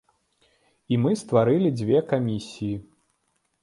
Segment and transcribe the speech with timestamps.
[0.95, 2.75] І мы стварылі дзве камісіі.